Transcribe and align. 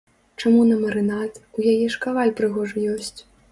Чаму 0.43 0.63
на 0.69 0.77
марынад, 0.85 1.37
у 1.59 1.67
яе 1.75 1.85
ж 1.97 2.01
каваль 2.07 2.35
прыгожы 2.43 2.89
ёсць. 2.97 3.17